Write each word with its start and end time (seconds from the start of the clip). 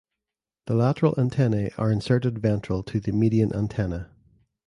The 0.65 0.73
lateral 0.73 1.13
antennae 1.19 1.69
are 1.77 1.91
inserted 1.91 2.39
ventral 2.39 2.81
to 2.85 2.99
the 2.99 3.11
median 3.11 3.53
antenna. 3.55 4.09